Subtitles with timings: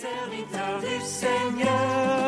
[0.00, 2.27] Serviteur du Seigneur,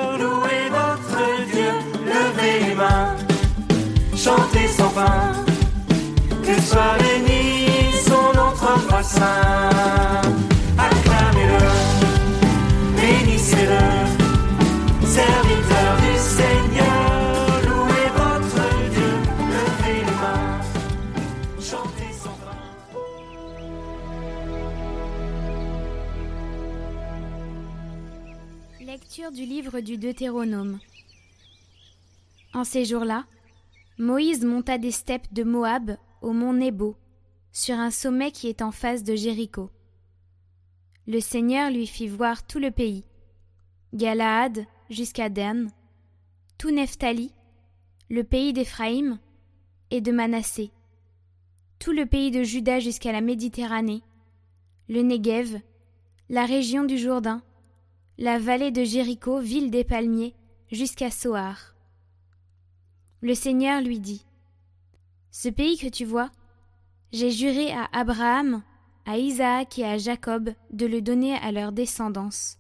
[29.29, 30.81] Du livre du Deutéronome.
[32.55, 33.27] En ces jours-là,
[33.99, 36.97] Moïse monta des steppes de Moab au mont Nebo,
[37.53, 39.71] sur un sommet qui est en face de Jéricho.
[41.07, 43.05] Le Seigneur lui fit voir tout le pays,
[43.93, 45.71] Galaad jusqu'à Dan,
[46.59, 47.33] tout Nephtali,
[48.09, 49.19] le pays d'Éphraïm
[49.91, 50.73] et de Manassé,
[51.79, 54.03] tout le pays de Juda jusqu'à la Méditerranée,
[54.89, 55.61] le Négev,
[56.31, 57.43] la région du Jourdain,
[58.21, 60.35] la vallée de Jéricho, ville des palmiers,
[60.71, 61.75] jusqu'à Soar.
[63.23, 64.27] Le Seigneur lui dit
[65.31, 66.31] Ce pays que tu vois,
[67.13, 68.63] j'ai juré à Abraham,
[69.07, 72.59] à Isaac et à Jacob de le donner à leur descendance.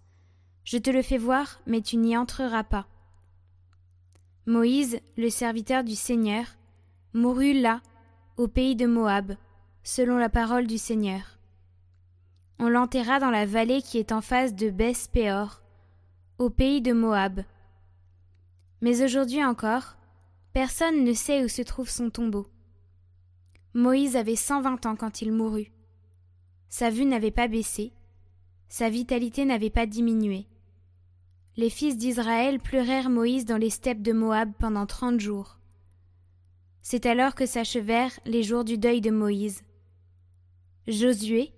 [0.64, 2.86] Je te le fais voir, mais tu n'y entreras pas.
[4.46, 6.46] Moïse, le serviteur du Seigneur,
[7.12, 7.82] mourut là,
[8.38, 9.34] au pays de Moab,
[9.82, 11.39] selon la parole du Seigneur.
[12.62, 15.62] On l'enterra dans la vallée qui est en face de Beth-péor,
[16.36, 17.40] au pays de Moab.
[18.82, 19.96] Mais aujourd'hui encore,
[20.52, 22.46] personne ne sait où se trouve son tombeau.
[23.72, 25.72] Moïse avait cent vingt ans quand il mourut.
[26.68, 27.94] Sa vue n'avait pas baissé,
[28.68, 30.46] sa vitalité n'avait pas diminué.
[31.56, 35.58] Les fils d'Israël pleurèrent Moïse dans les steppes de Moab pendant trente jours.
[36.82, 39.62] C'est alors que s'achevèrent les jours du deuil de Moïse.
[40.86, 41.54] Josué,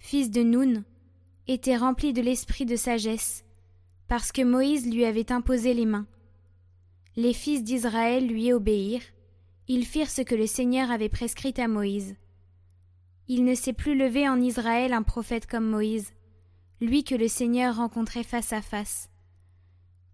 [0.00, 0.82] fils de Noun,
[1.46, 3.44] était rempli de l'esprit de sagesse,
[4.08, 6.06] parce que Moïse lui avait imposé les mains.
[7.16, 9.04] Les fils d'Israël lui obéirent,
[9.68, 12.16] ils firent ce que le Seigneur avait prescrit à Moïse.
[13.28, 16.12] Il ne s'est plus levé en Israël un prophète comme Moïse,
[16.80, 19.10] lui que le Seigneur rencontrait face à face.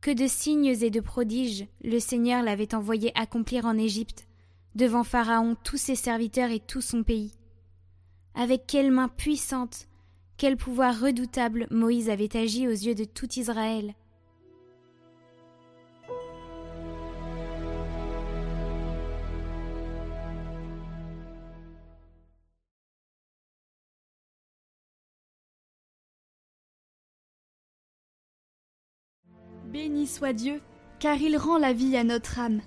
[0.03, 4.27] Que de signes et de prodiges le Seigneur l'avait envoyé accomplir en Égypte,
[4.75, 7.33] devant Pharaon, tous ses serviteurs et tout son pays.
[8.39, 9.89] Avec quelle main puissante,
[10.37, 13.95] quel pouvoir redoutable Moïse avait agi aux yeux de tout Israël.
[29.65, 30.61] Béni soit Dieu,
[31.01, 32.61] car il rend la vie à notre âme.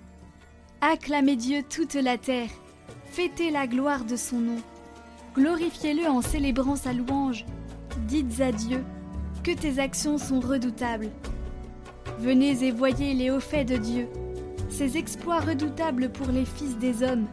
[0.81, 2.49] Acclamez Dieu toute la terre,
[3.05, 4.61] fêtez la gloire de son nom.
[5.35, 7.45] Glorifiez-le en célébrant sa louange.
[8.07, 8.83] Dites à Dieu
[9.43, 11.09] que tes actions sont redoutables.
[12.19, 14.07] Venez et voyez les hauts faits de Dieu,
[14.69, 17.27] ses exploits redoutables pour les fils des hommes.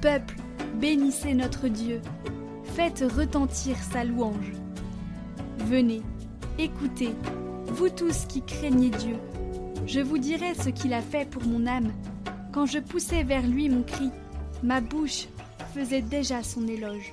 [0.00, 0.36] Peuple,
[0.74, 2.02] bénissez notre Dieu,
[2.64, 4.52] faites retentir sa louange.
[5.60, 6.02] Venez,
[6.58, 7.14] écoutez,
[7.66, 9.16] vous tous qui craignez Dieu.
[9.86, 11.92] Je vous dirai ce qu'il a fait pour mon âme.
[12.52, 14.10] Quand je poussais vers lui mon cri,
[14.62, 15.28] ma bouche
[15.74, 17.12] faisait déjà son éloge.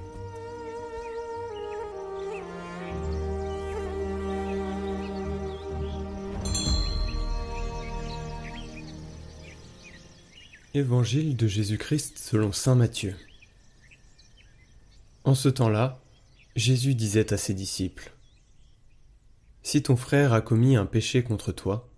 [10.75, 13.15] Évangile de Jésus-Christ selon Saint Matthieu.
[15.23, 15.99] En ce temps-là,
[16.55, 18.13] Jésus disait à ses disciples
[19.63, 21.89] Si ton frère a commis un péché contre toi,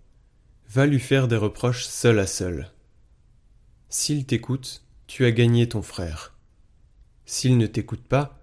[0.70, 2.70] va lui faire des reproches seul à seul.
[3.90, 6.33] S'il t'écoute, tu as gagné ton frère.
[7.26, 8.38] S'il ne t'écoute pas,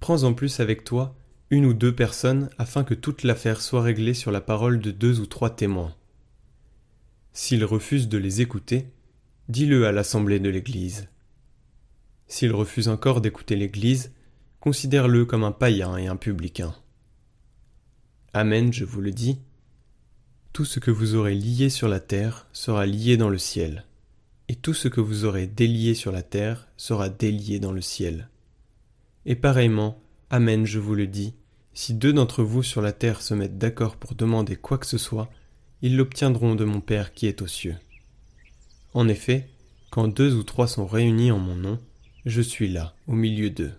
[0.00, 1.14] prends en plus avec toi
[1.50, 5.20] une ou deux personnes afin que toute l'affaire soit réglée sur la parole de deux
[5.20, 5.94] ou trois témoins.
[7.32, 8.90] S'il refuse de les écouter,
[9.48, 11.08] dis-le à l'assemblée de l'Église.
[12.26, 14.12] S'il refuse encore d'écouter l'Église,
[14.60, 16.74] considère-le comme un païen et un publicain.
[18.34, 19.38] Amen, je vous le dis,
[20.52, 23.84] tout ce que vous aurez lié sur la terre sera lié dans le ciel,
[24.48, 28.28] et tout ce que vous aurez délié sur la terre sera délié dans le ciel.
[29.26, 30.00] Et pareillement,
[30.30, 31.34] Amen, je vous le dis,
[31.72, 34.98] si deux d'entre vous sur la terre se mettent d'accord pour demander quoi que ce
[34.98, 35.30] soit,
[35.80, 37.76] ils l'obtiendront de mon Père qui est aux cieux.
[38.92, 39.48] En effet,
[39.90, 41.78] quand deux ou trois sont réunis en mon nom,
[42.26, 43.72] je suis là, au milieu d'eux.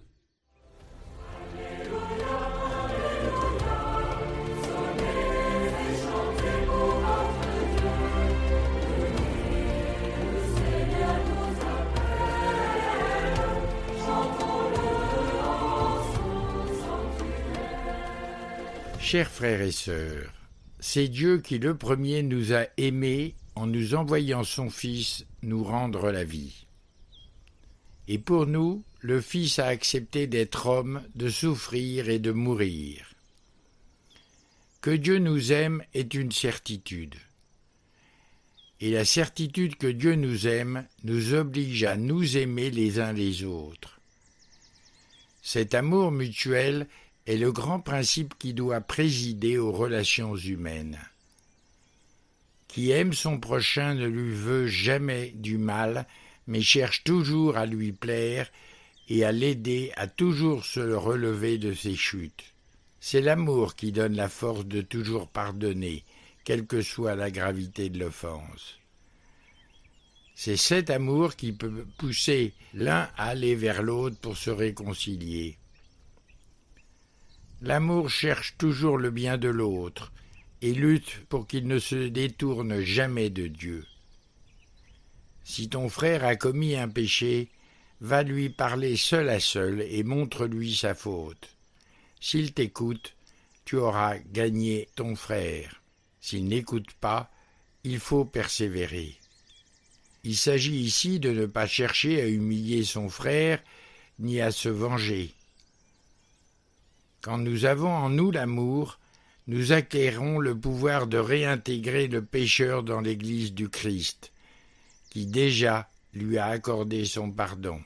[19.12, 20.32] Chers frères et sœurs,
[20.80, 26.12] c'est Dieu qui le premier nous a aimés en nous envoyant son Fils nous rendre
[26.12, 26.68] la vie.
[28.08, 33.16] Et pour nous, le Fils a accepté d'être homme, de souffrir et de mourir.
[34.80, 37.16] Que Dieu nous aime est une certitude.
[38.80, 43.44] Et la certitude que Dieu nous aime nous oblige à nous aimer les uns les
[43.44, 44.00] autres.
[45.42, 46.88] Cet amour mutuel
[47.30, 50.98] est le grand principe qui doit présider aux relations humaines.
[52.68, 56.08] Qui aime son prochain ne lui veut jamais du mal,
[56.48, 58.52] mais cherche toujours à lui plaire
[59.10, 62.56] et à l'aider à toujours se relever de ses chutes.
[63.00, 66.06] C'est l'amour qui donne la force de toujours pardonner,
[66.46, 68.80] quelle que soit la gravité de l'offense.
[70.34, 75.60] C'est cet amour qui peut pousser l'un à aller vers l'autre pour se réconcilier.
[77.62, 80.14] L'amour cherche toujours le bien de l'autre
[80.62, 83.86] et lutte pour qu'il ne se détourne jamais de Dieu.
[85.44, 87.50] Si ton frère a commis un péché,
[88.02, 91.56] va lui parler seul à seul et montre-lui sa faute.
[92.22, 93.16] S'il t'écoute,
[93.66, 95.82] tu auras gagné ton frère.
[96.22, 97.30] S'il n'écoute pas,
[97.84, 99.16] il faut persévérer.
[100.24, 103.62] Il s'agit ici de ne pas chercher à humilier son frère
[104.18, 105.34] ni à se venger.
[107.22, 109.00] Quand nous avons en nous l'amour,
[109.48, 114.32] nous acquérons le pouvoir de réintégrer le pécheur dans l'Église du Christ,
[115.10, 117.82] qui déjà lui a accordé son pardon.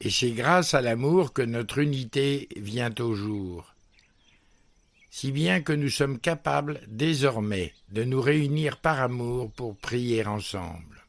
[0.00, 3.74] Et c'est grâce à l'amour que notre unité vient au jour.
[5.10, 11.04] Si bien que nous sommes capables désormais de nous réunir par amour pour prier ensemble.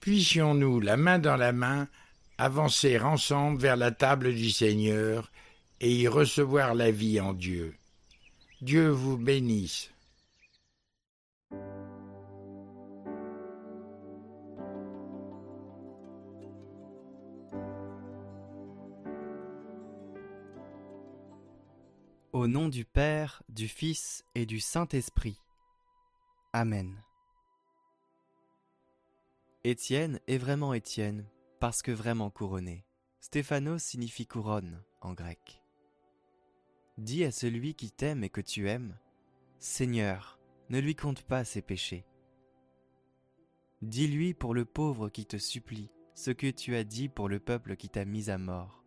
[0.00, 1.88] Puissions-nous, la main dans la main,
[2.38, 5.28] avancer ensemble vers la table du Seigneur
[5.80, 7.74] et y recevoir la vie en Dieu.
[8.62, 9.90] Dieu vous bénisse.
[22.32, 25.40] Au nom du Père, du Fils et du Saint-Esprit.
[26.52, 27.02] Amen.
[29.64, 31.26] Étienne est vraiment Étienne,
[31.60, 32.84] parce que vraiment couronné.
[33.20, 35.65] Stéphanos signifie couronne en grec.
[36.98, 38.98] Dis à celui qui t'aime et que tu aimes,
[39.58, 40.38] Seigneur,
[40.70, 42.06] ne lui compte pas ses péchés.
[43.82, 47.76] Dis-lui pour le pauvre qui te supplie ce que tu as dit pour le peuple
[47.76, 48.82] qui t'a mis à mort.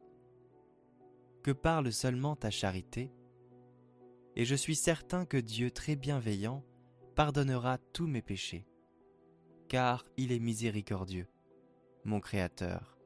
[1.44, 3.12] Que parle seulement ta charité,
[4.36, 6.64] et je suis certain que Dieu très bienveillant
[7.16, 8.66] pardonnera tous mes péchés,
[9.68, 11.28] car il est miséricordieux,
[12.04, 12.98] mon Créateur,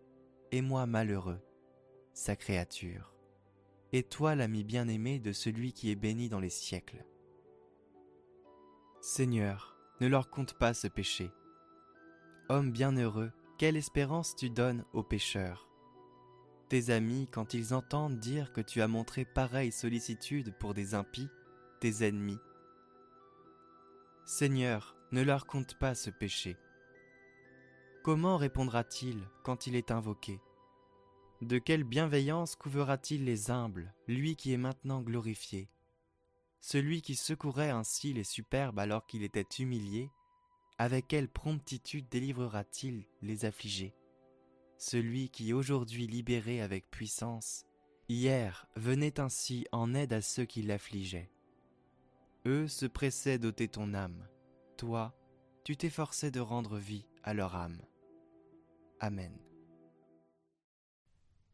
[0.51, 1.41] et moi malheureux,
[2.13, 3.12] sa créature,
[3.93, 7.05] et toi l'ami bien-aimé de celui qui est béni dans les siècles.
[9.01, 11.31] Seigneur, ne leur compte pas ce péché.
[12.49, 15.69] Homme bienheureux, quelle espérance tu donnes aux pécheurs.
[16.69, 21.29] Tes amis, quand ils entendent dire que tu as montré pareille sollicitude pour des impies,
[21.79, 22.39] tes ennemis.
[24.25, 26.57] Seigneur, ne leur compte pas ce péché.
[28.03, 30.39] Comment répondra-t-il quand il est invoqué?
[31.43, 35.67] De quelle bienveillance couvera-t-il les humbles, lui qui est maintenant glorifié?
[36.61, 40.09] Celui qui secourait ainsi les superbes alors qu'il était humilié,
[40.77, 43.93] avec quelle promptitude délivrera-t-il les affligés?
[44.77, 47.65] Celui qui aujourd'hui libéré avec puissance,
[48.07, 51.29] hier venait ainsi en aide à ceux qui l'affligeaient.
[52.45, 54.29] Eux se pressaient d'ôter ton âme,
[54.77, 55.13] toi,
[55.65, 57.81] tu t'efforçais de rendre vie à leur âme.
[59.01, 59.37] Amen.